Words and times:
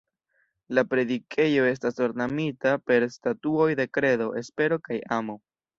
La 0.77 0.83
predikejo 0.93 1.67
estas 1.73 2.01
ornamita 2.07 2.75
per 2.89 3.09
statuoj 3.19 3.71
de 3.83 3.91
Kredo, 3.99 4.33
Espero 4.45 4.85
kaj 4.91 5.05
Amo. 5.21 5.43